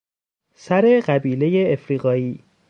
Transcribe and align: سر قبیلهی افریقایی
سر 0.55 1.01
قبیلهی 1.01 1.65
افریقایی 1.73 2.43